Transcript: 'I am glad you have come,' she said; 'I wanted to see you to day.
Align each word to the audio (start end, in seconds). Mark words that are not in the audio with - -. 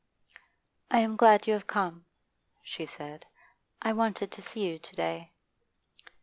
'I 0.89 0.99
am 1.01 1.15
glad 1.15 1.45
you 1.45 1.53
have 1.53 1.67
come,' 1.67 2.07
she 2.63 2.87
said; 2.87 3.27
'I 3.83 3.93
wanted 3.93 4.31
to 4.31 4.41
see 4.41 4.65
you 4.67 4.79
to 4.79 4.95
day. 4.95 5.31